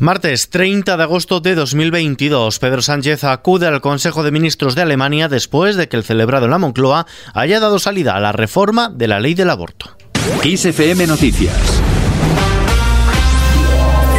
Martes 0.00 0.50
30 0.50 0.96
de 0.96 1.02
agosto 1.02 1.40
de 1.40 1.56
2022, 1.56 2.60
Pedro 2.60 2.82
Sánchez 2.82 3.24
acude 3.24 3.66
al 3.66 3.80
Consejo 3.80 4.22
de 4.22 4.30
Ministros 4.30 4.76
de 4.76 4.82
Alemania 4.82 5.28
después 5.28 5.74
de 5.74 5.88
que 5.88 5.96
el 5.96 6.04
celebrado 6.04 6.44
en 6.44 6.52
la 6.52 6.58
Moncloa 6.58 7.06
haya 7.34 7.58
dado 7.58 7.80
salida 7.80 8.14
a 8.14 8.20
la 8.20 8.30
reforma 8.30 8.90
de 8.90 9.08
la 9.08 9.18
ley 9.18 9.34
del 9.34 9.50
aborto. 9.50 9.96
XFM 10.42 11.08
Noticias 11.08 11.82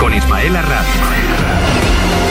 con 0.01 0.13
Ismael 0.13 0.55
Arranz. 0.55 0.98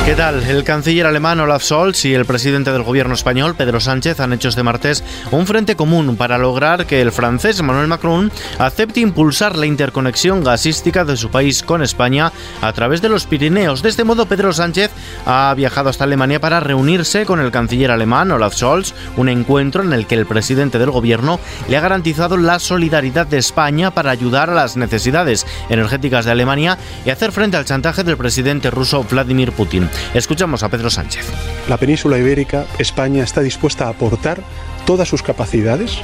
¿Qué 0.08 0.14
tal? 0.14 0.42
El 0.44 0.64
canciller 0.64 1.04
alemán 1.04 1.38
Olaf 1.38 1.62
Scholz 1.62 2.06
y 2.06 2.14
el 2.14 2.24
presidente 2.24 2.72
del 2.72 2.82
gobierno 2.82 3.12
español 3.12 3.54
Pedro 3.54 3.78
Sánchez 3.78 4.20
han 4.20 4.32
hecho 4.32 4.48
este 4.48 4.62
martes 4.62 5.04
un 5.30 5.46
frente 5.46 5.76
común 5.76 6.16
para 6.16 6.38
lograr 6.38 6.86
que 6.86 7.02
el 7.02 7.12
francés 7.12 7.60
Emmanuel 7.60 7.88
Macron 7.88 8.32
acepte 8.58 9.00
impulsar 9.00 9.58
la 9.58 9.66
interconexión 9.66 10.42
gasística 10.42 11.04
de 11.04 11.18
su 11.18 11.30
país 11.30 11.62
con 11.62 11.82
España 11.82 12.32
a 12.62 12.72
través 12.72 13.02
de 13.02 13.10
los 13.10 13.26
Pirineos. 13.26 13.82
De 13.82 13.90
este 13.90 14.02
modo, 14.02 14.24
Pedro 14.24 14.54
Sánchez 14.54 14.90
ha 15.26 15.52
viajado 15.54 15.88
hasta 15.88 16.04
Alemania 16.04 16.40
para 16.40 16.60
reunirse 16.60 17.26
con 17.26 17.40
el 17.40 17.50
canciller 17.50 17.90
alemán 17.90 18.30
Olaf 18.30 18.54
Scholz, 18.54 18.94
un 19.16 19.28
encuentro 19.28 19.82
en 19.82 19.92
el 19.92 20.06
que 20.06 20.14
el 20.14 20.26
presidente 20.26 20.78
del 20.78 20.90
gobierno 20.90 21.40
le 21.68 21.76
ha 21.76 21.80
garantizado 21.80 22.36
la 22.36 22.58
solidaridad 22.58 23.26
de 23.26 23.38
España 23.38 23.90
para 23.90 24.10
ayudar 24.10 24.50
a 24.50 24.54
las 24.54 24.76
necesidades 24.76 25.46
energéticas 25.68 26.24
de 26.24 26.30
Alemania 26.30 26.78
y 27.04 27.10
hacer 27.10 27.32
frente 27.32 27.56
al 27.56 27.64
chantaje 27.64 28.04
del 28.04 28.16
presidente 28.16 28.70
ruso 28.70 29.04
Vladimir 29.04 29.52
Putin. 29.52 29.88
Escuchamos 30.14 30.62
a 30.62 30.68
Pedro 30.68 30.90
Sánchez. 30.90 31.26
La 31.68 31.76
península 31.76 32.18
ibérica, 32.18 32.66
España, 32.78 33.24
está 33.24 33.40
dispuesta 33.40 33.86
a 33.86 33.90
aportar 33.90 34.42
todas 34.86 35.08
sus 35.08 35.22
capacidades 35.22 35.98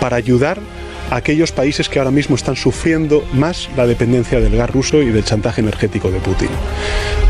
para 0.00 0.16
ayudar 0.16 0.60
aquellos 1.10 1.52
países 1.52 1.88
que 1.88 1.98
ahora 1.98 2.10
mismo 2.10 2.36
están 2.36 2.56
sufriendo 2.56 3.24
más 3.32 3.68
la 3.76 3.86
dependencia 3.86 4.40
del 4.40 4.56
gas 4.56 4.70
ruso 4.70 5.02
y 5.02 5.10
del 5.10 5.24
chantaje 5.24 5.60
energético 5.60 6.10
de 6.10 6.18
Putin. 6.18 6.48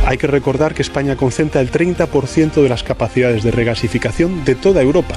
Hay 0.07 0.19
que 0.19 0.27
recordar 0.27 0.75
que 0.75 0.83
España 0.83 1.17
concentra 1.17 1.61
el 1.61 1.71
30% 1.71 2.63
de 2.63 2.69
las 2.69 2.83
capacidades 2.83 3.43
de 3.43 3.51
regasificación 3.51 4.45
de 4.45 4.55
toda 4.55 4.83
Europa. 4.83 5.17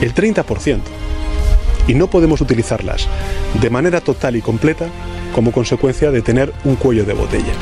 El 0.00 0.14
30%. 0.14 0.80
Y 1.86 1.94
no 1.94 2.08
podemos 2.08 2.40
utilizarlas 2.40 3.08
de 3.60 3.70
manera 3.70 4.00
total 4.00 4.36
y 4.36 4.42
completa 4.42 4.86
como 5.34 5.52
consecuencia 5.52 6.10
de 6.10 6.22
tener 6.22 6.52
un 6.64 6.76
cuello 6.76 7.04
de 7.04 7.12
botella. 7.12 7.52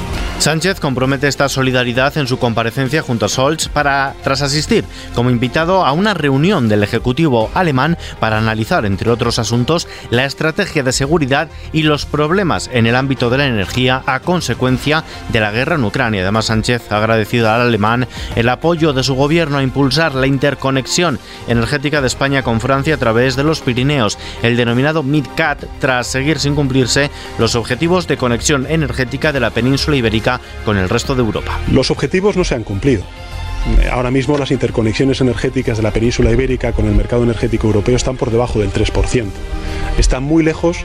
Sánchez 0.43 0.81
compromete 0.81 1.29
esta 1.29 1.49
solidaridad 1.49 2.19
en 2.19 2.27
su 2.27 2.41
comparecencia 2.41 3.01
junto 3.01 3.27
a 3.27 3.29
Scholz 3.29 3.69
para, 3.69 4.13
tras 4.25 4.43
asistir 4.43 4.85
como 5.15 5.31
invitado 5.31 5.87
a 5.87 5.93
una 5.93 6.15
reunión 6.15 6.69
del 6.69 6.83
Ejecutivo 6.83 7.49
alemán 7.55 7.97
para 8.19 8.39
analizar, 8.39 8.85
entre 8.85 9.13
otros 9.13 9.39
asuntos, 9.39 9.87
la 10.11 10.25
estrategia 10.25 10.83
de 10.83 10.91
seguridad 10.91 11.49
y 11.73 11.85
los 11.85 12.07
problemas 12.07 12.69
en 12.73 12.89
el 12.89 12.97
ámbito 12.97 13.31
de 13.31 13.39
la 13.39 13.47
energía 13.47 14.03
a 14.05 14.19
consecuencia 14.19 15.05
de 15.29 15.39
la 15.39 15.53
guerra 15.53 15.77
en 15.77 15.85
Ucrania. 15.85 16.23
Además, 16.23 16.47
Sánchez 16.47 16.91
ha 16.91 16.97
agradecido 16.97 17.49
al 17.49 17.61
alemán 17.61 18.09
el 18.35 18.49
apoyo 18.49 18.93
de 18.93 19.05
su 19.05 19.15
gobierno 19.15 19.59
a 19.59 19.63
impulsar 19.63 20.17
la 20.17 20.27
interconexión 20.27 21.21
energética 21.47 22.01
de 22.01 22.09
España 22.09 22.43
con 22.43 22.61
Francia 22.61 22.97
a 22.97 22.99
través 22.99 23.37
de 23.37 23.45
los 23.45 23.61
Pirineos, 23.61 24.19
el 24.43 24.57
denominado 24.57 25.05
MidCat, 25.05 25.67
tras 25.79 26.09
seguir 26.09 26.41
sin 26.41 26.57
cumplirse 26.57 27.13
los 27.39 27.55
objetivos 27.55 28.09
de 28.09 28.17
conexión 28.17 28.67
energética 28.69 29.31
de 29.31 29.39
la 29.39 29.51
península 29.51 29.97
ibérica 29.97 30.32
con 30.65 30.77
el 30.79 30.89
resto 30.89 31.15
de 31.15 31.23
Europa. 31.23 31.61
Los 31.71 31.91
objetivos 31.91 32.37
no 32.37 32.45
se 32.45 32.55
han 32.55 32.65
cumplido. 32.65 33.05
Ahora 33.91 34.11
mismo 34.11 34.39
las 34.39 34.51
interconexiones 34.51 35.21
energéticas 35.21 35.77
de 35.77 35.83
la 35.85 35.93
península 35.93 36.33
ibérica 36.33 36.73
con 36.73 36.87
el 36.87 36.95
mercado 36.95 37.23
energético 37.23 37.69
europeo 37.69 37.97
están 37.97 38.17
por 38.17 38.31
debajo 38.31 38.59
del 38.59 38.73
3%. 38.73 39.27
Están 39.99 40.25
muy 40.25 40.43
lejos 40.43 40.79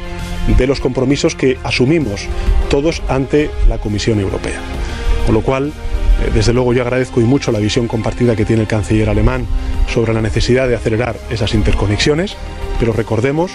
de 0.57 0.67
los 0.67 0.79
compromisos 0.79 1.35
que 1.35 1.57
asumimos 1.63 2.27
todos 2.69 3.01
ante 3.07 3.49
la 3.67 3.79
Comisión 3.79 4.19
Europea. 4.19 4.59
Con 5.25 5.33
lo 5.33 5.41
cual, 5.41 5.67
eh, 6.21 6.31
desde 6.33 6.53
luego 6.53 6.73
yo 6.73 6.83
agradezco 6.83 7.19
y 7.19 7.23
mucho 7.23 7.51
la 7.51 7.59
visión 7.59 7.87
compartida 7.87 8.35
que 8.35 8.45
tiene 8.45 8.61
el 8.61 8.67
canciller 8.67 9.09
alemán 9.09 9.45
sobre 9.91 10.13
la 10.13 10.21
necesidad 10.21 10.67
de 10.67 10.75
acelerar 10.75 11.17
esas 11.29 11.53
interconexiones, 11.53 12.35
pero 12.79 12.93
recordemos 12.93 13.51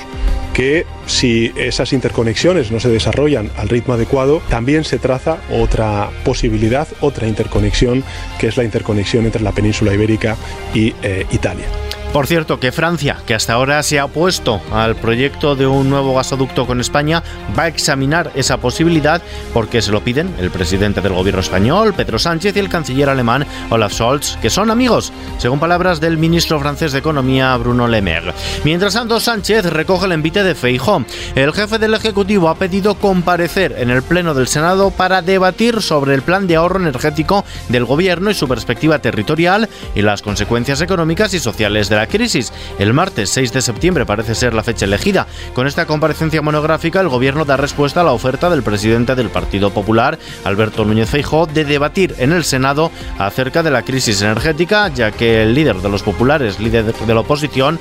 que 0.52 0.86
si 1.06 1.52
esas 1.56 1.92
interconexiones 1.92 2.70
no 2.70 2.80
se 2.80 2.88
desarrollan 2.88 3.50
al 3.56 3.68
ritmo 3.68 3.94
adecuado, 3.94 4.42
también 4.48 4.84
se 4.84 4.98
traza 4.98 5.38
otra 5.50 6.10
posibilidad, 6.24 6.86
otra 7.00 7.26
interconexión, 7.26 8.04
que 8.38 8.48
es 8.48 8.56
la 8.56 8.64
interconexión 8.64 9.24
entre 9.24 9.42
la 9.42 9.52
península 9.52 9.94
ibérica 9.94 10.36
y 10.74 10.94
eh, 11.02 11.26
Italia. 11.30 11.66
Por 12.12 12.26
cierto, 12.26 12.60
que 12.60 12.72
Francia, 12.72 13.16
que 13.26 13.34
hasta 13.34 13.54
ahora 13.54 13.82
se 13.82 13.98
ha 13.98 14.04
opuesto 14.04 14.60
al 14.70 14.96
proyecto 14.96 15.56
de 15.56 15.66
un 15.66 15.88
nuevo 15.88 16.14
gasoducto 16.14 16.66
con 16.66 16.78
España, 16.78 17.22
va 17.58 17.62
a 17.62 17.68
examinar 17.68 18.30
esa 18.34 18.58
posibilidad 18.58 19.22
porque 19.54 19.80
se 19.80 19.92
lo 19.92 20.04
piden 20.04 20.34
el 20.38 20.50
presidente 20.50 21.00
del 21.00 21.14
gobierno 21.14 21.40
español, 21.40 21.94
Pedro 21.94 22.18
Sánchez, 22.18 22.54
y 22.54 22.58
el 22.58 22.68
canciller 22.68 23.08
alemán, 23.08 23.46
Olaf 23.70 23.94
Scholz, 23.94 24.36
que 24.42 24.50
son 24.50 24.70
amigos, 24.70 25.10
según 25.38 25.58
palabras 25.58 26.00
del 26.00 26.18
ministro 26.18 26.60
francés 26.60 26.92
de 26.92 26.98
Economía, 26.98 27.56
Bruno 27.56 27.88
Le 27.88 28.02
Maire. 28.02 28.34
Mientras 28.62 28.92
tanto, 28.92 29.18
Sánchez 29.18 29.64
recoge 29.64 30.04
el 30.04 30.12
envite 30.12 30.42
de 30.42 30.54
Feijóo. 30.54 31.06
El 31.34 31.54
jefe 31.54 31.78
del 31.78 31.94
Ejecutivo 31.94 32.50
ha 32.50 32.56
pedido 32.56 32.94
comparecer 32.96 33.76
en 33.78 33.88
el 33.88 34.02
Pleno 34.02 34.34
del 34.34 34.48
Senado 34.48 34.90
para 34.90 35.22
debatir 35.22 35.80
sobre 35.80 36.14
el 36.14 36.20
plan 36.20 36.46
de 36.46 36.56
ahorro 36.56 36.78
energético 36.78 37.46
del 37.70 37.86
gobierno 37.86 38.30
y 38.30 38.34
su 38.34 38.46
perspectiva 38.46 38.98
territorial 38.98 39.66
y 39.94 40.02
las 40.02 40.20
consecuencias 40.20 40.82
económicas 40.82 41.32
y 41.32 41.40
sociales 41.40 41.88
de 41.88 41.96
la 41.96 42.01
crisis. 42.06 42.52
El 42.78 42.92
martes 42.92 43.30
6 43.30 43.52
de 43.52 43.62
septiembre 43.62 44.06
parece 44.06 44.34
ser 44.34 44.54
la 44.54 44.62
fecha 44.62 44.84
elegida. 44.84 45.26
Con 45.54 45.66
esta 45.66 45.86
comparecencia 45.86 46.42
monográfica, 46.42 47.00
el 47.00 47.08
gobierno 47.08 47.44
da 47.44 47.56
respuesta 47.56 48.00
a 48.00 48.04
la 48.04 48.12
oferta 48.12 48.50
del 48.50 48.62
presidente 48.62 49.14
del 49.14 49.30
Partido 49.30 49.70
Popular, 49.70 50.18
Alberto 50.44 50.84
Núñez 50.84 51.08
Feijóo, 51.08 51.46
de 51.46 51.64
debatir 51.64 52.14
en 52.18 52.32
el 52.32 52.44
Senado 52.44 52.90
acerca 53.18 53.62
de 53.62 53.70
la 53.70 53.82
crisis 53.82 54.22
energética, 54.22 54.88
ya 54.88 55.10
que 55.10 55.42
el 55.42 55.54
líder 55.54 55.76
de 55.76 55.88
los 55.88 56.02
populares, 56.02 56.60
líder 56.60 56.94
de 56.94 57.14
la 57.14 57.20
oposición, 57.20 57.78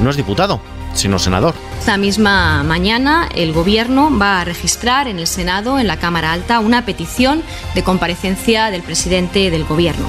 no 0.00 0.10
es 0.10 0.16
diputado, 0.16 0.60
sino 0.94 1.18
senador. 1.18 1.54
Esta 1.78 1.96
misma 1.96 2.62
mañana 2.64 3.28
el 3.34 3.52
Gobierno 3.52 4.10
va 4.16 4.40
a 4.40 4.44
registrar 4.44 5.08
en 5.08 5.18
el 5.18 5.26
Senado, 5.26 5.78
en 5.78 5.86
la 5.86 5.98
Cámara 5.98 6.32
Alta, 6.32 6.60
una 6.60 6.84
petición 6.84 7.42
de 7.74 7.82
comparecencia 7.82 8.70
del 8.70 8.82
presidente 8.82 9.50
del 9.50 9.64
Gobierno. 9.64 10.08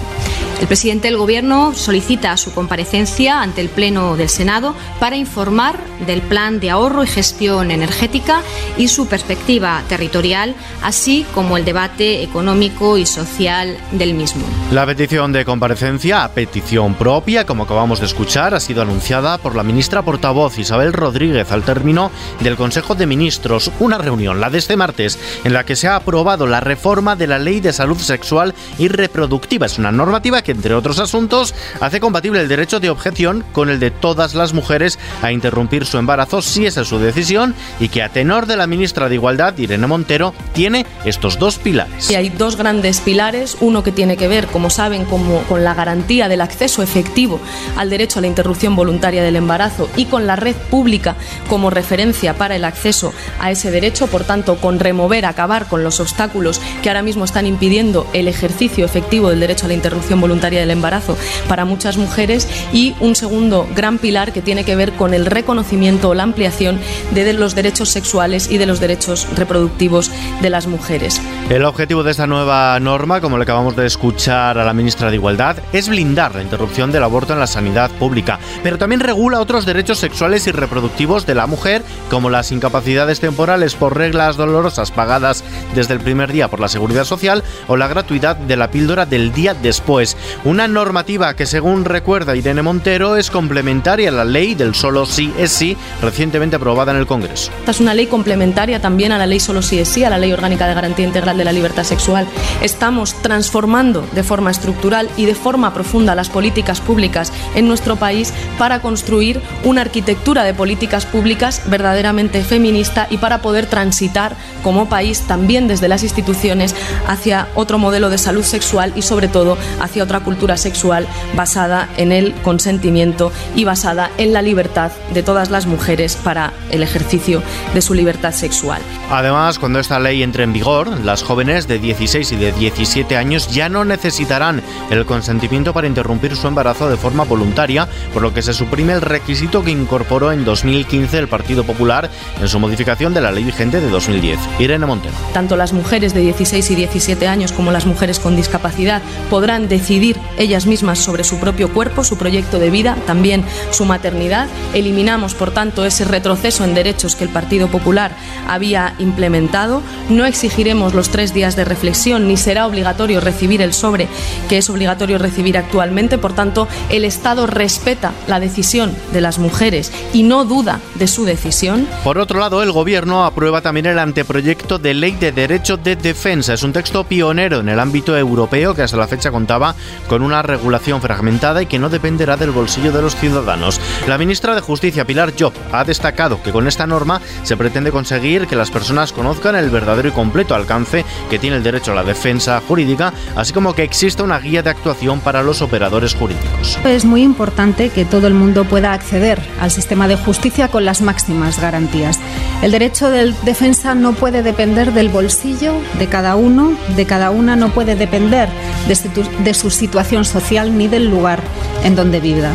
El 0.60 0.66
presidente 0.66 1.08
del 1.08 1.18
Gobierno 1.18 1.74
solicita 1.76 2.36
su 2.36 2.52
comparecencia 2.52 3.42
ante 3.42 3.62
el 3.62 3.70
Pleno 3.70 4.18
del 4.18 4.28
Senado 4.28 4.76
para 5.00 5.16
informar 5.16 5.80
del 6.08 6.22
plan 6.22 6.60
de 6.60 6.72
ahorro 6.72 7.04
y 7.04 7.08
gestión 7.08 7.70
energética 7.70 8.42
y 8.76 8.88
su 8.88 9.08
perspectiva 9.08 9.84
territorial, 9.88 10.56
así 10.82 11.26
como 11.36 11.58
el 11.58 11.66
debate 11.66 12.24
económico 12.24 12.98
y 12.98 13.06
social 13.06 13.78
del 13.92 14.16
mismo. 14.16 14.44
La 14.72 14.86
petición 14.86 15.32
de 15.32 15.46
comparecencia, 15.46 16.24
a 16.24 16.30
petición 16.30 16.96
propia, 16.96 17.46
como 17.46 17.64
acabamos 17.64 18.00
de 18.00 18.08
escuchar, 18.08 18.56
ha 18.56 18.60
sido 18.60 18.82
anunciada 18.82 19.38
por 19.38 19.56
la 19.56 19.64
ministra 19.64 20.02
portavoz 20.02 20.58
Isabel 20.58 20.92
Rodríguez 20.92 21.52
al 21.52 21.64
término 21.64 22.12
del 22.40 22.56
Consejo 22.56 22.96
de 22.96 23.06
Ministros, 23.06 23.72
una 23.80 24.00
reunión, 24.00 24.42
la 24.42 24.50
de 24.50 24.58
este 24.58 24.76
martes, 24.76 25.20
en 25.44 25.54
la 25.54 25.66
que 25.66 25.76
se 25.76 25.88
ha 25.88 25.96
aprobado 25.96 26.48
la 26.48 26.62
reforma 26.62 27.16
de 27.16 27.28
la 27.28 27.38
Ley 27.38 27.60
de 27.60 27.74
Salud 27.74 27.98
Sexual 27.98 28.56
y 28.80 28.88
Reproductiva. 28.88 29.68
Es 29.68 29.78
una 29.78 29.92
normativa 29.92 30.42
que, 30.42 30.47
entre 30.52 30.74
otros 30.74 31.00
asuntos, 31.00 31.54
hace 31.80 32.00
compatible 32.00 32.42
el 32.42 32.48
derecho 32.48 32.80
de 32.80 32.90
objeción 32.90 33.44
con 33.52 33.70
el 33.70 33.80
de 33.80 33.92
todas 33.92 34.36
las 34.36 34.54
mujeres 34.54 34.98
a 35.22 35.32
interrumpir 35.32 35.86
su 35.86 35.98
embarazo 35.98 36.42
si 36.42 36.66
esa 36.66 36.82
es 36.82 36.88
su 36.88 37.00
decisión 37.00 37.56
y 37.80 37.90
que 37.90 38.04
a 38.04 38.10
tenor 38.10 38.46
de 38.46 38.58
la 38.58 38.68
ministra 38.68 39.10
de 39.10 39.16
Igualdad, 39.16 39.58
Irene 39.58 39.88
Montero, 39.88 40.34
tiene 40.54 40.86
estos 41.06 41.40
dos 41.40 41.58
pilares. 41.58 42.10
Y 42.10 42.16
hay 42.16 42.30
dos 42.30 42.56
grandes 42.56 43.02
pilares, 43.02 43.58
uno 43.60 43.84
que 43.84 43.92
tiene 43.92 44.18
que 44.18 44.28
ver, 44.28 44.48
como 44.48 44.70
saben, 44.70 45.06
como, 45.06 45.42
con 45.44 45.64
la 45.64 45.74
garantía 45.74 46.28
del 46.28 46.42
acceso 46.42 46.82
efectivo 46.82 47.40
al 47.76 47.90
derecho 47.90 48.20
a 48.20 48.22
la 48.22 48.28
interrupción 48.28 48.76
voluntaria 48.76 49.24
del 49.24 49.36
embarazo 49.36 49.90
y 49.96 50.06
con 50.06 50.28
la 50.28 50.36
red 50.36 50.56
pública 50.70 51.16
como 51.50 51.70
referencia 51.70 52.36
para 52.36 52.56
el 52.56 52.66
acceso 52.66 53.14
a 53.40 53.52
ese 53.52 53.72
derecho, 53.72 54.08
por 54.08 54.24
tanto, 54.24 54.58
con 54.58 54.80
remover, 54.80 55.26
acabar 55.26 55.68
con 55.68 55.84
los 55.84 56.00
obstáculos 56.00 56.62
que 56.82 56.90
ahora 56.90 57.02
mismo 57.02 57.26
están 57.26 57.46
impidiendo 57.46 58.08
el 58.14 58.28
ejercicio 58.28 58.86
efectivo 58.86 59.30
del 59.30 59.40
derecho 59.40 59.66
a 59.66 59.68
la 59.70 59.74
interrupción 59.74 60.22
voluntaria 60.22 60.37
del 60.40 60.72
embarazo 60.72 61.18
para 61.48 61.66
muchas 61.66 61.98
mujeres 61.98 62.48
y 62.72 62.96
un 63.00 63.16
segundo 63.16 63.68
gran 63.76 63.98
pilar 63.98 64.32
que 64.32 64.42
tiene 64.42 64.64
que 64.64 64.76
ver 64.76 64.94
con 64.94 65.14
el 65.14 65.26
reconocimiento 65.26 66.10
o 66.10 66.14
la 66.14 66.24
ampliación 66.24 66.80
de 67.12 67.34
los 67.34 67.56
derechos 67.56 67.90
sexuales 67.90 68.50
y 68.50 68.58
de 68.58 68.66
los 68.66 68.80
derechos 68.80 69.28
reproductivos 69.36 70.12
de 70.42 70.50
las 70.50 70.68
mujeres. 70.68 71.22
El 71.50 71.66
objetivo 71.66 72.04
de 72.04 72.12
esta 72.12 72.28
nueva 72.28 72.80
norma, 72.80 73.20
como 73.20 73.38
le 73.38 73.44
acabamos 73.44 73.76
de 73.76 73.86
escuchar 73.86 74.58
a 74.58 74.66
la 74.66 74.74
ministra 74.74 75.10
de 75.10 75.16
Igualdad, 75.16 75.58
es 75.74 75.90
blindar 75.90 76.36
la 76.36 76.44
interrupción 76.44 76.92
del 76.92 77.04
aborto 77.04 77.34
en 77.34 77.40
la 77.40 77.48
sanidad 77.48 77.90
pública, 77.92 78.40
pero 78.64 78.78
también 78.78 79.02
regula 79.02 79.40
otros 79.40 79.66
derechos 79.66 80.00
sexuales 80.00 80.48
y 80.48 80.52
reproductivos 80.52 81.26
de 81.26 81.36
la 81.36 81.48
mujer, 81.48 81.84
como 82.10 82.30
las 82.30 82.52
incapacidades 82.52 83.20
temporales 83.20 83.76
por 83.76 83.98
reglas 83.98 84.38
dolorosas 84.38 84.92
pagadas 84.92 85.44
desde 85.76 85.94
el 85.94 86.00
primer 86.00 86.32
día 86.32 86.48
por 86.48 86.60
la 86.60 86.68
Seguridad 86.68 87.06
Social 87.06 87.44
o 87.68 87.78
la 87.78 87.88
gratuidad 87.88 88.36
de 88.36 88.58
la 88.58 88.72
píldora 88.72 89.06
del 89.06 89.34
día 89.34 89.54
después. 89.54 90.18
Una 90.44 90.68
normativa 90.68 91.34
que, 91.36 91.46
según 91.46 91.86
recuerda 91.86 92.36
Irene 92.36 92.62
Montero, 92.62 93.18
es 93.18 93.32
complementaria 93.32 94.10
a 94.10 94.12
la 94.12 94.26
ley 94.26 94.56
del 94.56 94.76
solo 94.76 95.06
sí 95.06 95.34
es 95.38 95.52
sí, 95.52 95.78
recientemente 96.02 96.56
aprobada 96.56 96.92
en 96.92 96.98
el 96.98 97.08
Congreso. 97.08 97.52
Esta 97.60 97.72
es 97.72 97.80
una 97.80 97.94
ley 97.94 98.08
complementaria 98.08 98.82
también 98.82 99.12
a 99.12 99.18
la 99.18 99.26
ley 99.26 99.40
solo 99.40 99.62
sí 99.62 99.80
es 99.80 99.88
sí, 99.88 100.04
a 100.04 100.10
la 100.10 100.18
ley 100.18 100.32
orgánica 100.32 100.68
de 100.68 100.74
garantía 100.74 101.06
integral 101.06 101.38
de 101.38 101.46
la 101.46 101.52
libertad 101.52 101.84
sexual. 101.84 102.28
Estamos 102.62 103.14
transformando 103.22 104.08
de 104.14 104.24
forma 104.24 104.52
estructural 104.52 105.10
y 105.18 105.26
de 105.26 105.36
forma 105.36 105.74
profunda 105.74 106.16
las 106.16 106.30
políticas 106.30 106.82
públicas 106.82 107.32
en 107.56 107.68
nuestro 107.68 107.96
país 107.96 108.34
para 108.58 108.82
construir 108.82 109.42
una 109.64 109.82
arquitectura 109.82 110.44
de 110.44 110.54
políticas 110.54 111.06
públicas 111.06 111.62
verdaderamente 111.68 112.44
feminista 112.44 113.08
y 113.10 113.18
para 113.18 113.42
poder 113.42 113.66
transitar 113.66 114.36
como 114.64 114.90
país 114.90 115.22
también 115.22 115.68
desde 115.68 115.88
las 115.88 116.04
instituciones 116.04 116.76
hacia 117.08 117.48
otro 117.56 117.78
modelo 117.78 118.10
de 118.10 118.18
salud 118.18 118.44
sexual 118.44 118.94
y 118.96 119.02
sobre 119.02 119.28
todo 119.28 119.58
hacia 119.80 120.04
otra 120.04 120.17
cultura 120.22 120.58
sexual 120.58 121.08
basada 121.36 121.90
en 121.98 122.12
el 122.12 122.34
consentimiento 122.42 123.32
y 123.56 123.64
basada 123.64 124.12
en 124.18 124.34
la 124.34 124.42
libertad 124.42 124.92
de 125.14 125.24
todas 125.24 125.50
las 125.50 125.66
mujeres 125.66 126.16
para 126.16 126.54
el 126.72 126.84
ejercicio 126.84 127.42
de 127.74 127.82
su 127.82 127.94
libertad 127.94 128.32
sexual. 128.32 128.82
Además, 129.10 129.60
cuando 129.60 129.80
esta 129.80 130.00
ley 130.00 130.24
entre 130.24 130.44
en 130.44 130.54
vigor, 130.54 130.90
las 131.04 131.24
jóvenes 131.24 131.68
de 131.68 131.80
16 131.80 132.32
y 132.32 132.36
de 132.36 132.52
17 132.52 133.16
años 133.18 133.50
ya 133.52 133.70
no 133.70 133.86
necesitarán 133.86 134.62
el 134.90 135.06
consentimiento 135.06 135.74
para 135.74 135.88
interrumpir 135.88 136.36
su 136.36 136.48
embarazo 136.48 136.90
de 136.90 136.98
forma 136.98 137.24
voluntaria, 137.24 137.88
por 138.14 138.22
lo 138.22 138.34
que 138.34 138.42
se 138.42 138.54
suprime 138.54 138.94
el 138.94 139.02
requisito 139.02 139.64
que 139.64 139.72
incorporó 139.72 140.32
en 140.32 140.46
2015 140.46 141.18
el 141.18 141.28
Partido 141.28 141.64
Popular 141.64 142.10
en 142.40 142.48
su 142.48 142.60
modificación 142.60 143.14
de 143.14 143.22
la 143.22 143.32
ley 143.32 143.44
vigente 143.44 143.80
de 143.80 143.90
2010. 143.90 144.40
Irene 144.60 144.86
Montero. 144.86 145.14
Tanto 145.34 145.56
las 145.56 145.74
mujeres 145.74 146.14
de 146.14 146.22
16 146.22 146.72
y 146.72 146.76
17 146.76 147.28
años 147.28 147.52
como 147.52 147.72
las 147.72 147.86
mujeres 147.86 148.20
con 148.20 148.36
discapacidad 148.36 149.02
podrán 149.30 149.68
decidir 149.68 150.07
ellas 150.38 150.66
mismas 150.66 151.00
sobre 151.00 151.24
su 151.24 151.40
propio 151.40 151.74
cuerpo, 151.74 152.04
su 152.04 152.18
proyecto 152.18 152.60
de 152.60 152.70
vida, 152.70 152.98
también 153.06 153.44
su 153.72 153.86
maternidad. 153.86 154.48
Eliminamos, 154.74 155.34
por 155.34 155.52
tanto, 155.52 155.86
ese 155.86 156.06
retroceso 156.06 156.64
en 156.64 156.74
derechos 156.74 157.16
que 157.16 157.24
el 157.24 157.30
Partido 157.30 157.68
Popular 157.68 158.12
había 158.48 158.96
implementado. 159.00 159.82
No 160.10 160.26
exigiremos 160.26 160.94
los 160.94 161.10
tres 161.10 161.34
días 161.34 161.56
de 161.56 161.66
reflexión 161.66 162.28
ni 162.28 162.38
será 162.38 162.68
obligatorio 162.68 163.20
recibir 163.20 163.62
el 163.62 163.74
sobre 163.74 164.08
que 164.50 164.58
es 164.60 164.70
obligatorio 164.70 165.18
recibir 165.18 165.58
actualmente. 165.58 166.18
Por 166.18 166.34
tanto, 166.34 166.68
el 166.90 167.06
Estado 167.06 167.48
respeta 167.48 168.14
la 168.28 168.40
decisión 168.40 168.96
de 169.12 169.22
las 169.22 169.40
mujeres 169.40 169.92
y 170.14 170.24
no 170.24 170.46
duda 170.46 170.80
de 170.96 171.08
su 171.08 171.26
decisión. 171.26 171.88
Por 172.04 172.18
otro 172.18 172.40
lado, 172.40 172.64
el 172.64 172.72
Gobierno 172.72 173.26
aprueba 173.26 173.62
también 173.62 173.86
el 173.88 174.00
anteproyecto 174.00 174.80
de 174.80 174.94
ley 174.94 175.12
de 175.12 175.32
derecho 175.32 175.78
de 175.78 175.96
defensa. 175.96 176.54
Es 176.54 176.64
un 176.64 176.74
texto 176.74 177.04
pionero 177.04 177.60
en 177.60 177.70
el 177.70 177.80
ámbito 177.80 178.18
europeo 178.18 178.74
que 178.74 178.84
hasta 178.84 178.98
la 178.98 179.08
fecha 179.08 179.32
contaba 179.32 179.76
con 180.08 180.22
una 180.22 180.42
regulación 180.42 181.02
fragmentada 181.02 181.62
y 181.62 181.66
que 181.66 181.80
no 181.80 181.90
dependerá 181.90 182.38
del 182.38 182.52
bolsillo 182.52 182.92
de 182.92 183.02
los 183.02 183.16
ciudadanos. 183.16 183.80
La 184.08 184.18
ministra 184.18 184.56
de 184.56 184.62
Justicia, 184.62 185.06
Pilar 185.06 185.34
Job, 185.38 185.54
ha 185.72 185.84
destacado 185.84 186.42
que 186.42 186.52
con 186.52 186.68
esta 186.68 186.88
norma 186.88 187.22
se 187.44 187.58
pretende 187.58 187.92
conseguir 187.92 188.48
que 188.48 188.56
las 188.56 188.72
personas 188.72 189.12
conozcan 189.12 189.56
el 189.56 189.70
verdadero 189.70 190.10
y 190.10 190.12
completo 190.12 190.56
alcance 190.56 191.06
que 191.30 191.40
tiene 191.40 191.58
el 191.58 191.64
derecho 191.64 191.92
a 191.92 191.96
la 191.96 192.04
defensa 192.04 192.62
jurídica, 192.68 193.14
así 193.36 193.54
como 193.54 193.74
que 193.74 193.84
exista 193.84 194.24
una 194.24 194.40
guía 194.40 194.64
de 194.64 194.70
actuación 194.70 195.20
para 195.20 195.44
los 195.44 195.62
operadores 195.62 196.16
jurídicos. 196.16 196.80
Es 196.86 197.06
muy 197.06 197.24
importante 197.24 197.90
que 197.90 198.06
todo 198.06 198.28
el 198.28 198.34
mundo 198.34 198.66
pueda 198.66 198.94
acceder 198.94 199.42
al 199.60 199.72
sistema 199.72 200.08
de 200.08 200.16
justicia 200.16 200.68
con 200.68 200.86
las 200.86 201.02
máximas 201.02 201.60
garantías. 201.60 202.20
El 202.62 202.72
derecho 202.72 203.10
de 203.10 203.34
defensa 203.44 203.96
no 203.96 204.14
puede 204.14 204.44
depender 204.44 204.94
del 204.94 205.10
bolsillo 205.10 205.74
de 206.00 206.08
cada 206.08 206.36
uno, 206.36 206.76
de 206.96 207.06
cada 207.06 207.30
una, 207.30 207.56
no 207.56 207.70
puede 207.70 207.96
depender 207.96 208.50
de 208.88 209.54
su, 209.54 209.70
situación 209.88 210.26
social 210.26 210.78
ni 210.78 210.90
del 210.90 211.10
lugar 211.10 211.40
en 211.86 211.96
donde 211.96 212.20
viva. 212.20 212.52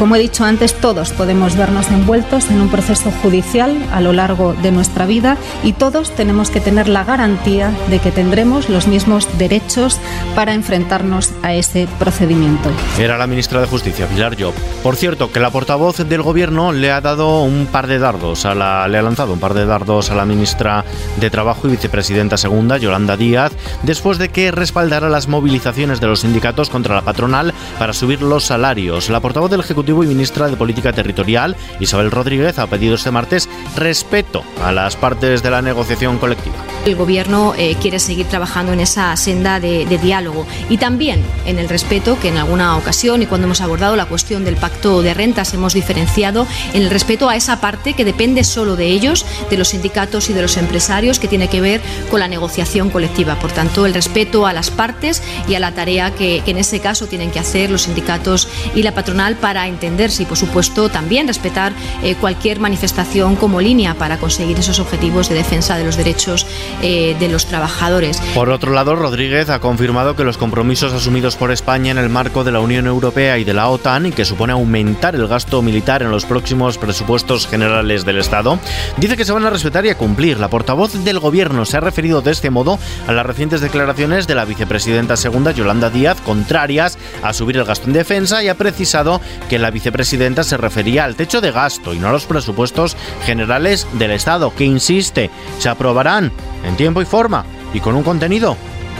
Como 0.00 0.16
he 0.16 0.18
dicho 0.18 0.46
antes, 0.46 0.72
todos 0.72 1.10
podemos 1.10 1.58
vernos 1.58 1.90
envueltos 1.90 2.48
en 2.48 2.62
un 2.62 2.70
proceso 2.70 3.10
judicial 3.22 3.76
a 3.92 4.00
lo 4.00 4.14
largo 4.14 4.54
de 4.54 4.72
nuestra 4.72 5.04
vida 5.04 5.36
y 5.62 5.74
todos 5.74 6.10
tenemos 6.12 6.48
que 6.48 6.58
tener 6.58 6.88
la 6.88 7.04
garantía 7.04 7.70
de 7.90 7.98
que 7.98 8.10
tendremos 8.10 8.70
los 8.70 8.86
mismos 8.86 9.28
derechos 9.36 9.98
para 10.34 10.54
enfrentarnos 10.54 11.32
a 11.42 11.52
ese 11.52 11.86
procedimiento. 11.98 12.70
Era 12.98 13.18
la 13.18 13.26
ministra 13.26 13.60
de 13.60 13.66
Justicia, 13.66 14.06
Pilar 14.06 14.40
Job. 14.40 14.54
Por 14.82 14.96
cierto, 14.96 15.30
que 15.30 15.38
la 15.38 15.50
portavoz 15.50 15.98
del 15.98 16.22
gobierno 16.22 16.72
le 16.72 16.90
ha 16.90 17.02
dado 17.02 17.42
un 17.42 17.66
par 17.66 17.86
de 17.86 17.98
dardos, 17.98 18.46
a 18.46 18.54
la, 18.54 18.88
le 18.88 18.96
ha 18.96 19.02
lanzado 19.02 19.34
un 19.34 19.38
par 19.38 19.52
de 19.52 19.66
dardos 19.66 20.10
a 20.10 20.14
la 20.14 20.24
ministra 20.24 20.82
de 21.20 21.28
Trabajo 21.28 21.68
y 21.68 21.72
vicepresidenta 21.72 22.38
segunda, 22.38 22.78
Yolanda 22.78 23.18
Díaz, 23.18 23.52
después 23.82 24.16
de 24.16 24.30
que 24.30 24.50
respaldara 24.50 25.10
las 25.10 25.28
movilizaciones 25.28 26.00
de 26.00 26.06
los 26.06 26.20
sindicatos 26.20 26.70
contra 26.70 26.94
la 26.94 27.02
patronal 27.02 27.52
para 27.78 27.92
subir 27.92 28.22
los 28.22 28.44
salarios. 28.44 29.10
La 29.10 29.20
portavoz 29.20 29.50
del 29.50 29.60
Ejecutivo 29.60 29.89
y 29.90 30.06
ministra 30.06 30.48
de 30.48 30.56
Política 30.56 30.92
Territorial, 30.92 31.56
Isabel 31.80 32.10
Rodríguez, 32.12 32.58
ha 32.58 32.68
pedido 32.68 32.94
este 32.94 33.10
martes 33.10 33.48
respeto 33.76 34.44
a 34.62 34.70
las 34.70 34.94
partes 34.94 35.42
de 35.42 35.50
la 35.50 35.62
negociación 35.62 36.18
colectiva. 36.18 36.54
El 36.86 36.94
Gobierno 36.94 37.54
eh, 37.58 37.76
quiere 37.80 37.98
seguir 37.98 38.26
trabajando 38.26 38.72
en 38.72 38.80
esa 38.80 39.14
senda 39.16 39.60
de, 39.60 39.84
diálogo 40.00 40.46
y 40.68 40.78
también 40.78 41.22
en 41.44 41.58
el 41.58 41.68
respeto 41.68 42.18
que 42.20 42.28
en 42.28 42.38
alguna 42.38 42.76
ocasión 42.76 43.20
y 43.20 43.26
cuando 43.26 43.46
hemos 43.46 43.60
abordado 43.60 43.96
la 43.96 44.06
cuestión 44.06 44.44
del 44.44 44.56
pacto 44.56 45.02
de 45.02 45.12
rentas 45.12 45.52
hemos 45.52 45.74
diferenciado 45.74 46.46
en 46.72 46.82
el 46.82 46.90
respeto 46.90 47.28
a 47.28 47.36
esa 47.36 47.60
parte 47.60 47.92
que 47.92 48.04
depende 48.04 48.44
solo 48.44 48.76
de 48.76 48.86
ellos, 48.86 49.26
de 49.50 49.58
los 49.58 49.68
sindicatos 49.68 50.30
y 50.30 50.32
de 50.32 50.42
los 50.42 50.56
empresarios, 50.56 51.18
que 51.18 51.28
tiene 51.28 51.48
que 51.48 51.60
ver 51.60 51.80
con 52.10 52.20
la 52.20 52.28
negociación 52.28 52.90
colectiva. 52.90 53.38
Por 53.38 53.52
tanto, 53.52 53.84
el 53.84 53.92
respeto 53.92 54.46
a 54.46 54.52
las 54.52 54.70
partes 54.70 55.22
y 55.48 55.54
a 55.54 55.60
la 55.60 55.72
tarea 55.72 56.14
que, 56.14 56.42
que 56.44 56.52
en 56.52 56.58
ese 56.58 56.80
caso 56.80 57.08
tienen 57.08 57.30
que 57.30 57.40
hacer 57.40 57.70
los 57.70 57.82
sindicatos 57.82 58.48
y 58.74 58.82
la 58.82 58.94
patronal 58.94 59.36
para 59.36 59.68
entenderse 59.80 60.24
y, 60.24 60.26
por 60.26 60.36
supuesto, 60.36 60.90
también 60.90 61.26
respetar 61.26 61.72
eh, 62.02 62.14
cualquier 62.14 62.60
manifestación 62.60 63.34
como 63.36 63.60
línea 63.60 63.94
para 63.94 64.18
conseguir 64.18 64.58
esos 64.58 64.78
objetivos 64.78 65.30
de 65.30 65.36
defensa 65.36 65.78
de 65.78 65.84
los 65.84 65.96
derechos 65.96 66.46
eh, 66.82 67.16
de 67.18 67.28
los 67.28 67.46
trabajadores. 67.46 68.20
Por 68.34 68.50
otro 68.50 68.72
lado, 68.72 68.94
Rodríguez 68.94 69.48
ha 69.48 69.60
confirmado 69.60 70.16
que 70.16 70.24
los 70.24 70.36
compromisos 70.36 70.92
asumidos 70.92 71.36
por 71.36 71.50
España 71.50 71.90
en 71.90 71.98
el 71.98 72.10
marco 72.10 72.44
de 72.44 72.52
la 72.52 72.60
Unión 72.60 72.86
Europea 72.86 73.38
y 73.38 73.44
de 73.44 73.54
la 73.54 73.68
OTAN 73.68 74.06
y 74.06 74.12
que 74.12 74.26
supone 74.26 74.52
aumentar 74.52 75.14
el 75.14 75.26
gasto 75.26 75.62
militar 75.62 76.02
en 76.02 76.10
los 76.10 76.26
próximos 76.26 76.76
presupuestos 76.76 77.46
generales 77.46 78.04
del 78.04 78.18
Estado, 78.18 78.58
dice 78.98 79.16
que 79.16 79.24
se 79.24 79.32
van 79.32 79.46
a 79.46 79.50
respetar 79.50 79.86
y 79.86 79.90
a 79.90 79.96
cumplir. 79.96 80.38
La 80.38 80.48
portavoz 80.48 80.92
del 81.04 81.18
Gobierno 81.18 81.64
se 81.64 81.78
ha 81.78 81.80
referido 81.80 82.20
de 82.20 82.32
este 82.32 82.50
modo 82.50 82.78
a 83.06 83.12
las 83.12 83.24
recientes 83.24 83.60
declaraciones 83.62 84.26
de 84.26 84.34
la 84.34 84.44
vicepresidenta 84.44 85.16
segunda, 85.16 85.52
Yolanda 85.52 85.88
Díaz, 85.88 86.20
contrarias 86.20 86.98
a 87.22 87.32
subir 87.32 87.56
el 87.56 87.64
gasto 87.64 87.86
en 87.86 87.94
defensa 87.94 88.42
y 88.42 88.48
ha 88.48 88.56
precisado 88.56 89.20
que 89.48 89.58
la 89.58 89.69
vicepresidenta 89.70 90.44
se 90.44 90.56
refería 90.56 91.04
al 91.04 91.16
techo 91.16 91.40
de 91.40 91.52
gasto 91.52 91.94
y 91.94 91.98
no 91.98 92.08
a 92.08 92.12
los 92.12 92.26
presupuestos 92.26 92.96
generales 93.24 93.86
del 93.94 94.10
Estado, 94.10 94.54
que 94.54 94.64
insiste, 94.64 95.30
se 95.58 95.68
aprobarán 95.68 96.32
en 96.64 96.76
tiempo 96.76 97.02
y 97.02 97.04
forma 97.04 97.44
y 97.72 97.80
con 97.80 97.94
un 97.94 98.02
contenido 98.02 98.56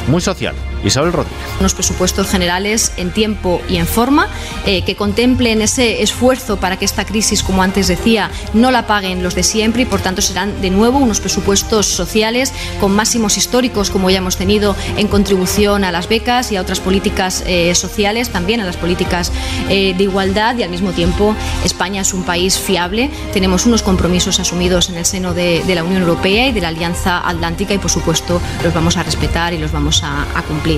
muy 0.08 0.20
social. 0.20 0.54
Isabel 0.84 1.12
Rodríguez. 1.12 1.38
Unos 1.58 1.74
presupuestos 1.74 2.28
generales 2.28 2.92
en 2.96 3.10
tiempo 3.10 3.60
y 3.68 3.76
en 3.76 3.86
forma 3.86 4.28
eh, 4.66 4.82
que 4.82 4.96
contemplen 4.96 5.62
ese 5.62 6.02
esfuerzo 6.02 6.58
para 6.58 6.78
que 6.78 6.84
esta 6.84 7.04
crisis, 7.04 7.42
como 7.42 7.62
antes 7.62 7.88
decía, 7.88 8.30
no 8.54 8.70
la 8.70 8.86
paguen 8.86 9.22
los 9.22 9.34
de 9.34 9.42
siempre 9.42 9.82
y 9.82 9.84
por 9.84 10.00
tanto 10.00 10.22
serán 10.22 10.60
de 10.60 10.70
nuevo 10.70 10.98
unos 10.98 11.20
presupuestos 11.20 11.86
sociales 11.86 12.52
con 12.80 12.94
máximos 12.94 13.36
históricos 13.36 13.90
como 13.90 14.10
ya 14.10 14.18
hemos 14.18 14.36
tenido 14.36 14.76
en 14.96 15.08
contribución 15.08 15.84
a 15.84 15.92
las 15.92 16.08
becas 16.08 16.52
y 16.52 16.56
a 16.56 16.62
otras 16.62 16.80
políticas 16.80 17.42
eh, 17.46 17.74
sociales, 17.74 18.30
también 18.30 18.60
a 18.60 18.64
las 18.64 18.76
políticas 18.76 19.32
eh, 19.68 19.94
de 19.96 20.02
igualdad 20.02 20.56
y 20.56 20.62
al 20.62 20.70
mismo 20.70 20.92
tiempo 20.92 21.34
España 21.64 22.02
es 22.02 22.14
un 22.14 22.24
país 22.24 22.58
fiable, 22.58 23.10
tenemos 23.32 23.66
unos 23.66 23.82
compromisos 23.82 24.40
asumidos 24.40 24.88
en 24.88 24.96
el 24.96 25.04
seno 25.04 25.34
de, 25.34 25.62
la 25.70 25.84
Unión 25.84 26.02
Europea 26.02 26.48
y 26.48 26.52
de 26.52 26.60
la 26.60 26.68
Alianza 26.68 27.26
Atlántica 27.26 27.74
y 27.74 27.78
por 27.78 27.90
supuesto 27.90 28.40
los 28.64 28.74
vamos 28.74 28.96
a 28.96 29.02
respetar 29.02 29.52
y 29.52 29.58
los 29.58 29.72
vamos 29.72 30.02
a 30.02 30.42
cumplir. 30.46 30.69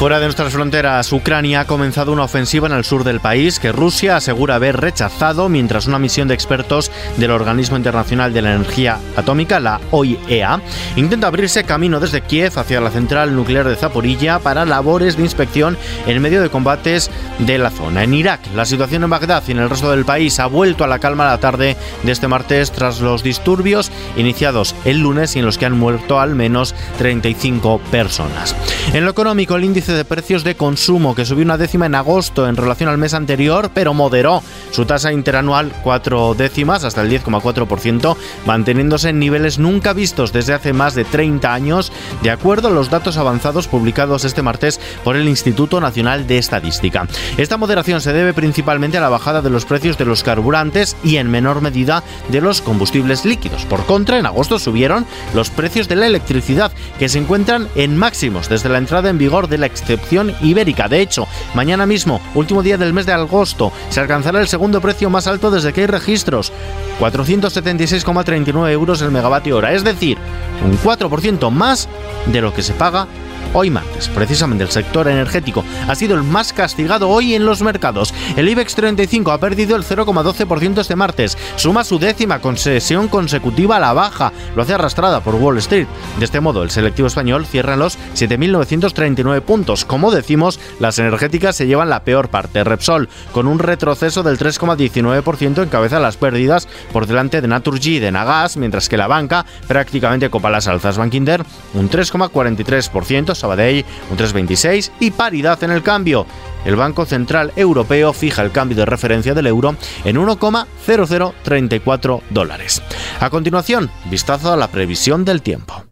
Fuera 0.00 0.18
de 0.18 0.24
nuestras 0.24 0.54
fronteras, 0.54 1.12
Ucrania 1.12 1.60
ha 1.60 1.66
comenzado 1.66 2.10
una 2.12 2.24
ofensiva 2.24 2.66
en 2.66 2.72
el 2.72 2.84
sur 2.84 3.04
del 3.04 3.20
país 3.20 3.60
que 3.60 3.70
Rusia 3.70 4.16
asegura 4.16 4.54
haber 4.54 4.80
rechazado 4.80 5.50
mientras 5.50 5.86
una 5.86 5.98
misión 5.98 6.26
de 6.26 6.32
expertos 6.32 6.90
del 7.18 7.30
Organismo 7.30 7.76
Internacional 7.76 8.32
de 8.32 8.40
la 8.40 8.54
Energía 8.54 8.98
Atómica, 9.14 9.60
la 9.60 9.78
OIEA, 9.90 10.62
intenta 10.96 11.26
abrirse 11.26 11.64
camino 11.64 12.00
desde 12.00 12.22
Kiev 12.22 12.58
hacia 12.58 12.80
la 12.80 12.90
central 12.90 13.36
nuclear 13.36 13.68
de 13.68 13.76
Zaporilla 13.76 14.38
para 14.38 14.64
labores 14.64 15.18
de 15.18 15.22
inspección 15.22 15.76
en 16.06 16.22
medio 16.22 16.40
de 16.40 16.48
combates 16.48 17.10
de 17.38 17.58
la 17.58 17.70
zona. 17.70 18.02
En 18.02 18.14
Irak, 18.14 18.40
la 18.54 18.64
situación 18.64 19.04
en 19.04 19.10
Bagdad 19.10 19.42
y 19.48 19.52
en 19.52 19.58
el 19.58 19.68
resto 19.68 19.90
del 19.90 20.06
país 20.06 20.40
ha 20.40 20.46
vuelto 20.46 20.82
a 20.82 20.88
la 20.88 20.98
calma 20.98 21.26
la 21.26 21.40
tarde 21.40 21.76
de 22.02 22.12
este 22.12 22.26
martes 22.26 22.72
tras 22.72 23.00
los 23.02 23.22
disturbios 23.22 23.92
iniciados 24.16 24.74
el 24.86 25.00
lunes 25.00 25.36
y 25.36 25.40
en 25.40 25.44
los 25.44 25.58
que 25.58 25.66
han 25.66 25.78
muerto 25.78 26.20
al 26.20 26.34
menos 26.34 26.74
35 26.96 27.82
personas. 27.90 28.56
En 28.94 29.04
lo 29.04 29.10
económico, 29.10 29.39
económico 29.40 29.56
el 29.56 29.64
índice 29.64 29.92
de 29.94 30.04
precios 30.04 30.44
de 30.44 30.54
consumo, 30.54 31.14
que 31.14 31.24
subió 31.24 31.44
una 31.44 31.56
décima 31.56 31.86
en 31.86 31.94
agosto 31.94 32.46
en 32.46 32.56
relación 32.56 32.90
al 32.90 32.98
mes 32.98 33.14
anterior, 33.14 33.70
pero 33.72 33.94
moderó 33.94 34.42
su 34.70 34.84
tasa 34.84 35.12
interanual 35.12 35.72
cuatro 35.82 36.34
décimas 36.34 36.84
hasta 36.84 37.00
el 37.00 37.10
10,4%, 37.10 38.16
manteniéndose 38.44 39.08
en 39.08 39.18
niveles 39.18 39.58
nunca 39.58 39.94
vistos 39.94 40.34
desde 40.34 40.52
hace 40.52 40.74
más 40.74 40.94
de 40.94 41.04
30 41.04 41.54
años, 41.54 41.90
de 42.22 42.30
acuerdo 42.30 42.68
a 42.68 42.70
los 42.70 42.90
datos 42.90 43.16
avanzados 43.16 43.66
publicados 43.66 44.26
este 44.26 44.42
martes 44.42 44.78
por 45.04 45.16
el 45.16 45.26
Instituto 45.26 45.80
Nacional 45.80 46.26
de 46.26 46.36
Estadística. 46.36 47.08
Esta 47.38 47.56
moderación 47.56 48.02
se 48.02 48.12
debe 48.12 48.34
principalmente 48.34 48.98
a 48.98 49.00
la 49.00 49.08
bajada 49.08 49.40
de 49.40 49.48
los 49.48 49.64
precios 49.64 49.96
de 49.96 50.04
los 50.04 50.22
carburantes 50.22 50.98
y 51.02 51.16
en 51.16 51.30
menor 51.30 51.62
medida 51.62 52.04
de 52.28 52.42
los 52.42 52.60
combustibles 52.60 53.24
líquidos. 53.24 53.64
Por 53.64 53.86
contra, 53.86 54.18
en 54.18 54.26
agosto 54.26 54.58
subieron 54.58 55.06
los 55.34 55.48
precios 55.48 55.88
de 55.88 55.96
la 55.96 56.06
electricidad, 56.06 56.72
que 56.98 57.08
se 57.08 57.18
encuentran 57.18 57.68
en 57.74 57.96
máximos 57.96 58.50
desde 58.50 58.68
la 58.68 58.78
entrada 58.78 59.08
en 59.08 59.16
vigor 59.16 59.29
de 59.30 59.58
la 59.58 59.66
excepción 59.66 60.34
ibérica. 60.42 60.88
De 60.88 61.00
hecho, 61.00 61.28
mañana 61.54 61.86
mismo, 61.86 62.20
último 62.34 62.62
día 62.62 62.76
del 62.76 62.92
mes 62.92 63.06
de 63.06 63.12
agosto, 63.12 63.72
se 63.88 64.00
alcanzará 64.00 64.40
el 64.40 64.48
segundo 64.48 64.80
precio 64.80 65.08
más 65.08 65.28
alto 65.28 65.50
desde 65.50 65.72
que 65.72 65.82
hay 65.82 65.86
registros, 65.86 66.52
476,39 66.98 68.70
euros 68.70 69.00
el 69.02 69.12
megavatio 69.12 69.56
hora, 69.56 69.72
es 69.72 69.84
decir, 69.84 70.18
un 70.64 70.76
4% 70.78 71.50
más 71.50 71.88
de 72.26 72.40
lo 72.40 72.52
que 72.52 72.62
se 72.62 72.72
paga 72.72 73.06
hoy 73.52 73.70
martes. 73.70 74.08
Precisamente 74.08 74.64
el 74.64 74.70
sector 74.70 75.08
energético 75.08 75.64
ha 75.88 75.94
sido 75.94 76.14
el 76.14 76.22
más 76.22 76.52
castigado 76.52 77.08
hoy 77.08 77.34
en 77.34 77.46
los 77.46 77.62
mercados. 77.62 78.14
El 78.36 78.48
IBEX 78.48 78.74
35 78.74 79.32
ha 79.32 79.38
perdido 79.38 79.76
el 79.76 79.84
0,12% 79.84 80.80
este 80.80 80.96
martes, 80.96 81.36
suma 81.56 81.84
su 81.84 81.98
décima 81.98 82.40
concesión 82.40 83.08
consecutiva 83.08 83.76
a 83.76 83.80
la 83.80 83.92
baja, 83.92 84.32
lo 84.54 84.62
hace 84.62 84.74
arrastrada 84.74 85.20
por 85.20 85.34
Wall 85.34 85.58
Street. 85.58 85.86
De 86.18 86.24
este 86.24 86.40
modo, 86.40 86.62
el 86.62 86.70
selectivo 86.70 87.08
español 87.08 87.46
cierra 87.46 87.76
los 87.76 87.98
7.939 88.14 89.40
puntos. 89.42 89.84
Como 89.84 90.10
decimos, 90.10 90.60
las 90.78 90.98
energéticas 90.98 91.56
se 91.56 91.66
llevan 91.66 91.90
la 91.90 92.04
peor 92.04 92.28
parte. 92.28 92.64
Repsol, 92.64 93.08
con 93.32 93.46
un 93.46 93.58
retroceso 93.58 94.22
del 94.22 94.38
3,19%, 94.38 95.62
encabeza 95.62 96.00
las 96.00 96.16
pérdidas 96.16 96.68
por 96.92 97.06
delante 97.06 97.40
de 97.40 97.48
Naturgy 97.48 97.96
y 97.96 97.98
de 97.98 98.12
Nagas, 98.12 98.56
mientras 98.56 98.88
que 98.88 98.96
la 98.96 99.06
banca 99.06 99.46
prácticamente 99.66 100.30
copa 100.30 100.50
las 100.50 100.68
alzas. 100.68 100.98
Bankinder, 100.98 101.44
un 101.74 101.90
3,43%, 101.90 103.34
Sabadell 103.40 103.84
un 104.10 104.16
3,26 104.16 104.92
y 105.00 105.10
paridad 105.10 105.62
en 105.64 105.72
el 105.72 105.82
cambio. 105.82 106.26
El 106.64 106.76
Banco 106.76 107.04
Central 107.06 107.52
Europeo 107.56 108.12
fija 108.12 108.42
el 108.42 108.52
cambio 108.52 108.76
de 108.76 108.84
referencia 108.84 109.32
del 109.34 109.46
euro 109.46 109.74
en 110.04 110.16
1,0034 110.16 112.20
dólares. 112.30 112.82
A 113.18 113.30
continuación, 113.30 113.90
vistazo 114.10 114.52
a 114.52 114.56
la 114.56 114.68
previsión 114.68 115.24
del 115.24 115.42
tiempo. 115.42 115.89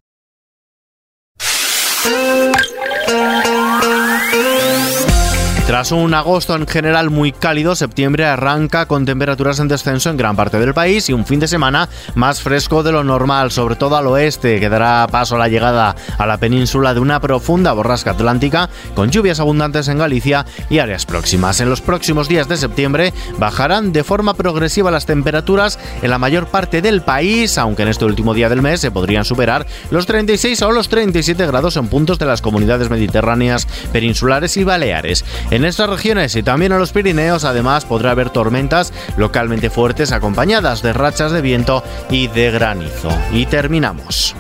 Tras 5.78 5.92
un 5.92 6.12
agosto 6.12 6.56
en 6.56 6.66
general 6.66 7.08
muy 7.08 7.30
cálido, 7.30 7.76
septiembre 7.76 8.24
arranca 8.24 8.86
con 8.86 9.06
temperaturas 9.06 9.60
en 9.60 9.68
descenso 9.68 10.10
en 10.10 10.16
gran 10.16 10.34
parte 10.34 10.58
del 10.58 10.74
país 10.74 11.08
y 11.08 11.12
un 11.12 11.24
fin 11.24 11.38
de 11.38 11.46
semana 11.46 11.88
más 12.16 12.42
fresco 12.42 12.82
de 12.82 12.90
lo 12.90 13.04
normal, 13.04 13.52
sobre 13.52 13.76
todo 13.76 13.96
al 13.96 14.08
oeste, 14.08 14.58
que 14.58 14.68
dará 14.68 15.06
paso 15.06 15.36
a 15.36 15.38
la 15.38 15.46
llegada 15.46 15.94
a 16.18 16.26
la 16.26 16.38
península 16.38 16.94
de 16.94 17.00
una 17.00 17.20
profunda 17.20 17.72
borrasca 17.74 18.10
atlántica 18.10 18.68
con 18.96 19.12
lluvias 19.12 19.38
abundantes 19.38 19.86
en 19.86 19.98
Galicia 19.98 20.46
y 20.68 20.80
áreas 20.80 21.06
próximas. 21.06 21.60
En 21.60 21.70
los 21.70 21.80
próximos 21.80 22.28
días 22.28 22.48
de 22.48 22.56
septiembre 22.56 23.14
bajarán 23.38 23.92
de 23.92 24.02
forma 24.02 24.34
progresiva 24.34 24.90
las 24.90 25.06
temperaturas 25.06 25.78
en 26.02 26.10
la 26.10 26.18
mayor 26.18 26.48
parte 26.48 26.82
del 26.82 27.02
país, 27.02 27.56
aunque 27.56 27.82
en 27.82 27.88
este 27.90 28.04
último 28.04 28.34
día 28.34 28.48
del 28.48 28.62
mes 28.62 28.80
se 28.80 28.90
podrían 28.90 29.24
superar 29.24 29.64
los 29.92 30.06
36 30.06 30.60
o 30.62 30.72
los 30.72 30.88
37 30.88 31.46
grados 31.46 31.76
en 31.76 31.86
puntos 31.86 32.18
de 32.18 32.26
las 32.26 32.42
comunidades 32.42 32.90
mediterráneas, 32.90 33.68
peninsulares 33.92 34.56
y 34.56 34.64
baleares. 34.64 35.24
En 35.52 35.67
estas 35.68 35.88
regiones 35.88 36.34
y 36.36 36.42
también 36.42 36.72
en 36.72 36.78
los 36.78 36.92
Pirineos 36.92 37.44
además 37.44 37.84
podrá 37.84 38.10
haber 38.10 38.30
tormentas 38.30 38.92
localmente 39.16 39.70
fuertes 39.70 40.12
acompañadas 40.12 40.82
de 40.82 40.92
rachas 40.92 41.32
de 41.32 41.42
viento 41.42 41.84
y 42.10 42.28
de 42.28 42.50
granizo. 42.50 43.10
Y 43.32 43.46
terminamos. 43.46 44.34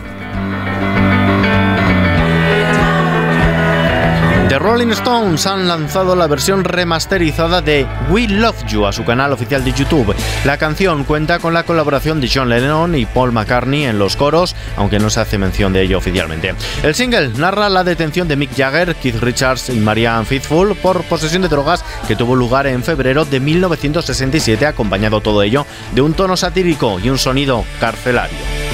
Rolling 4.58 4.90
Stones 4.90 5.46
han 5.46 5.68
lanzado 5.68 6.16
la 6.16 6.26
versión 6.26 6.64
remasterizada 6.64 7.62
de 7.62 7.86
We 8.10 8.26
Love 8.26 8.64
You 8.66 8.86
a 8.86 8.92
su 8.92 9.04
canal 9.04 9.32
oficial 9.32 9.64
de 9.64 9.72
YouTube. 9.72 10.14
La 10.44 10.56
canción 10.56 11.04
cuenta 11.04 11.38
con 11.38 11.54
la 11.54 11.62
colaboración 11.62 12.20
de 12.20 12.28
John 12.32 12.48
Lennon 12.48 12.96
y 12.96 13.06
Paul 13.06 13.32
McCartney 13.32 13.84
en 13.84 13.98
los 13.98 14.16
coros, 14.16 14.56
aunque 14.76 14.98
no 14.98 15.10
se 15.10 15.20
hace 15.20 15.38
mención 15.38 15.72
de 15.72 15.82
ello 15.82 15.98
oficialmente. 15.98 16.54
El 16.82 16.94
single 16.94 17.30
narra 17.36 17.68
la 17.68 17.84
detención 17.84 18.26
de 18.26 18.36
Mick 18.36 18.56
Jagger, 18.56 18.96
Keith 18.96 19.20
Richards 19.20 19.68
y 19.70 19.78
Marianne 19.78 20.24
Faithfull 20.24 20.74
por 20.76 21.04
posesión 21.04 21.42
de 21.42 21.48
drogas 21.48 21.84
que 22.08 22.16
tuvo 22.16 22.34
lugar 22.34 22.66
en 22.66 22.82
febrero 22.82 23.24
de 23.24 23.38
1967, 23.40 24.66
acompañado 24.66 25.20
todo 25.20 25.42
ello 25.42 25.66
de 25.94 26.02
un 26.02 26.14
tono 26.14 26.36
satírico 26.36 26.98
y 26.98 27.10
un 27.10 27.18
sonido 27.18 27.64
carcelario. 27.80 28.67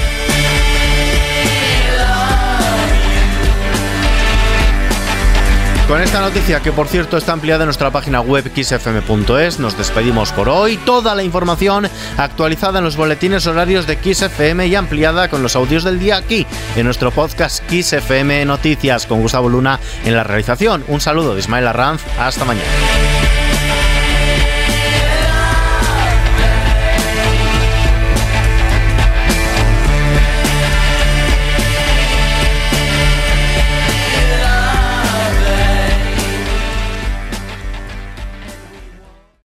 Con 5.87 6.01
esta 6.01 6.19
noticia, 6.19 6.61
que 6.61 6.71
por 6.71 6.87
cierto 6.87 7.15
está 7.15 7.33
ampliada 7.33 7.63
en 7.63 7.67
nuestra 7.67 7.91
página 7.91 8.19
web 8.19 8.51
xfm.es, 8.51 9.59
nos 9.59 9.77
despedimos 9.77 10.31
por 10.31 10.49
hoy. 10.49 10.77
Toda 10.77 11.13
la 11.13 11.21
información 11.21 11.87
actualizada 12.17 12.79
en 12.79 12.85
los 12.85 12.97
boletines 12.97 13.45
horarios 13.45 13.85
de 13.85 13.95
XFM 13.95 14.65
y 14.65 14.73
ampliada 14.73 15.29
con 15.29 15.43
los 15.43 15.55
audios 15.55 15.83
del 15.83 15.99
día 15.99 16.17
aquí, 16.17 16.47
en 16.75 16.85
nuestro 16.85 17.11
podcast 17.11 17.63
XFM 17.69 18.45
Noticias, 18.45 19.05
con 19.05 19.21
Gustavo 19.21 19.47
Luna 19.47 19.79
en 20.03 20.15
la 20.15 20.23
realización. 20.23 20.83
Un 20.87 21.01
saludo 21.01 21.35
de 21.35 21.41
Ismael 21.41 21.67
Arranz. 21.67 22.01
Hasta 22.17 22.45
mañana. 22.45 22.65